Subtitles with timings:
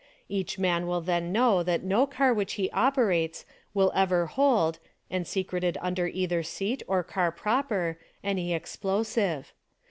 [0.29, 4.79] Each man will then know that no car which he operates will ever hold,
[5.11, 9.53] and secreted under either seat or car proper, any explosive.